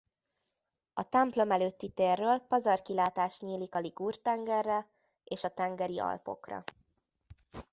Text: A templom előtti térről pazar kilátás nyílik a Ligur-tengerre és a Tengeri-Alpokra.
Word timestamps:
A 0.93 1.09
templom 1.09 1.51
előtti 1.51 1.89
térről 1.89 2.39
pazar 2.39 2.81
kilátás 2.81 3.39
nyílik 3.39 3.75
a 3.75 3.79
Ligur-tengerre 3.79 4.87
és 5.23 5.43
a 5.43 5.53
Tengeri-Alpokra. 5.53 6.63